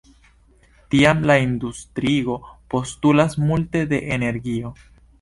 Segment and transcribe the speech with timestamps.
[0.93, 2.39] Tiam la industriigo
[2.75, 4.79] postulas multe de energio.